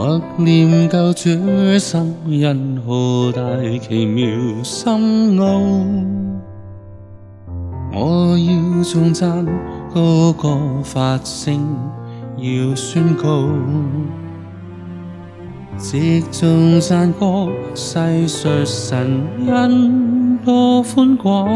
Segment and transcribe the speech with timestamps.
[0.00, 1.28] 默念救主
[1.78, 3.42] 心因何大
[3.80, 4.24] 奇妙
[4.64, 5.60] 深奥，
[7.92, 9.44] 我要颂赞
[9.94, 11.76] 高歌发声
[12.38, 13.46] 要宣告，
[15.76, 21.46] 即众赞歌细述神恩多宽广，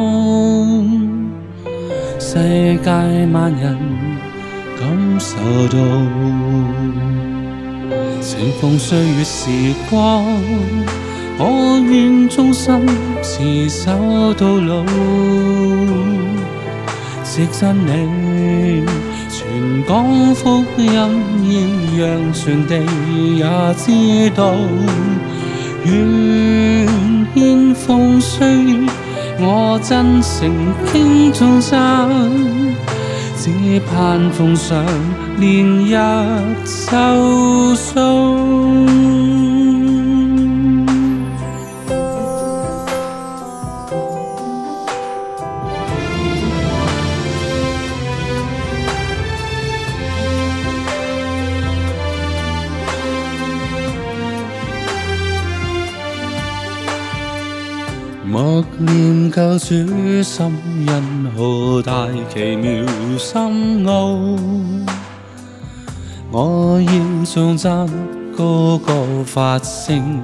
[2.21, 2.91] 世界
[3.33, 3.79] 万人
[4.79, 5.35] 感受
[5.73, 7.44] 到。
[8.21, 9.51] 情逢岁月时
[9.91, 10.25] 光，
[11.39, 12.87] 我愿终身
[13.23, 14.85] 持守到老。
[17.23, 18.85] 藉真你，
[19.29, 20.95] 全讲福音，
[21.99, 22.79] 要让全地
[23.37, 23.45] 也
[23.77, 24.55] 知道。
[25.85, 26.87] 愿
[27.35, 28.87] 献奉岁月，
[29.41, 31.75] 我真诚倾众生。
[33.37, 34.85] 只盼奉上
[35.39, 35.97] 连日
[36.65, 38.04] 寿数。
[58.35, 59.69] 默念救主
[60.21, 62.85] 心恩何大奇妙
[63.17, 64.19] 深奥，
[66.33, 67.89] 我要颂赞
[68.37, 68.93] 高歌
[69.25, 70.21] 发声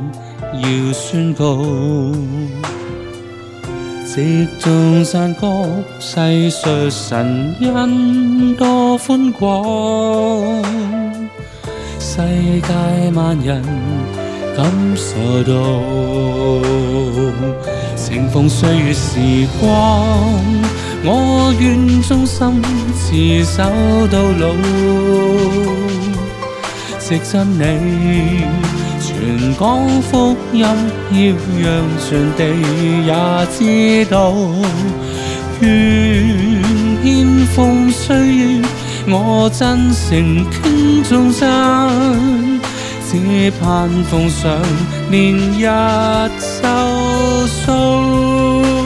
[0.54, 1.62] 要宣告，
[4.04, 5.68] 藉众赞歌
[6.00, 10.64] 细述神恩多宽广，
[12.00, 12.16] 世
[12.60, 13.62] 界万人
[14.56, 15.52] 感受到。
[18.02, 19.70] 情逢岁月时光，
[21.04, 22.62] 我愿忠心
[22.96, 23.62] 持守
[24.10, 24.54] 到老。
[26.98, 28.42] 藉真你
[28.98, 31.18] 传讲福音，要
[31.60, 31.68] 让
[32.00, 32.40] 全地
[33.04, 33.12] 也
[33.52, 33.58] 知
[34.10, 34.34] 道。
[35.60, 35.68] 愿
[37.04, 38.62] 献奉岁月，
[39.08, 42.59] 我真诚倾众生。
[43.12, 44.56] 只盼奉上
[45.10, 45.64] 年日
[46.38, 46.68] 寿
[47.48, 48.79] 数。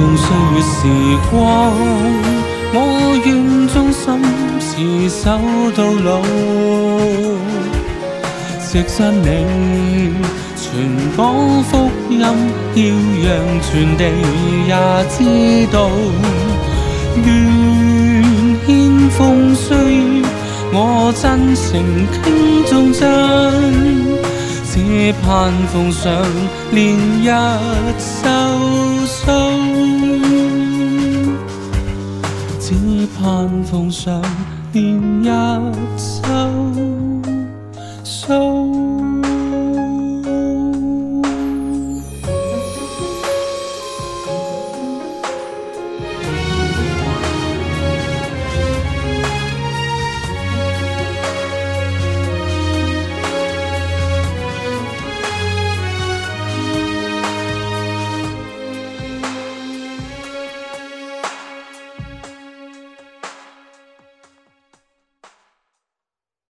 [0.00, 0.24] 情逢岁
[0.54, 0.78] 月时
[1.30, 1.36] 光，
[2.72, 2.74] 我
[3.26, 3.28] 愿
[3.68, 4.02] 忠心
[4.58, 4.70] 持
[5.10, 5.28] 守
[5.76, 6.08] 到老。
[8.66, 9.26] 藉真理
[10.56, 10.64] 传
[11.14, 11.18] 讲
[11.64, 12.80] 福音，要
[13.26, 13.28] 让
[13.60, 13.68] 全
[13.98, 14.00] 地
[14.66, 14.72] 也
[15.10, 15.18] 知
[15.70, 15.76] 道。
[17.22, 17.26] 愿
[18.66, 18.68] 献
[19.10, 20.24] 奉岁月，
[20.72, 21.68] 我真诚
[22.24, 24.19] 倾众真。
[25.10, 26.24] 只盼奉上
[26.70, 27.26] 连日
[27.98, 28.28] 寿
[29.06, 29.26] 数。
[32.60, 34.22] 只盼奉上
[34.72, 35.28] 年日
[35.98, 36.30] 寿
[38.04, 39.19] 数。